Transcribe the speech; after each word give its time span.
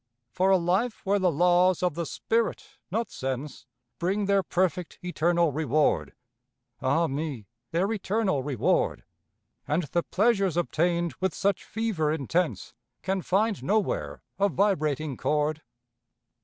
For 0.31 0.49
a 0.49 0.57
life 0.57 1.05
where 1.05 1.19
the 1.19 1.29
laws 1.31 1.83
of 1.83 1.93
the 1.93 2.07
spirit, 2.07 2.79
not 2.89 3.11
sense, 3.11 3.67
Bring 3.99 4.25
their 4.25 4.41
perfect 4.41 4.97
eternal 5.03 5.51
reward, 5.51 6.15
(Ah 6.81 7.05
me, 7.05 7.45
their 7.69 7.93
eternal 7.93 8.41
reward!) 8.41 9.03
And 9.67 9.83
the 9.83 10.01
pleasures 10.01 10.57
obtained 10.57 11.13
with 11.19 11.35
such 11.35 11.63
fever 11.63 12.11
intense 12.11 12.73
Can 13.03 13.21
find 13.21 13.61
nowhere 13.61 14.23
a 14.39 14.49
vibrating 14.49 15.17
chord? 15.17 15.61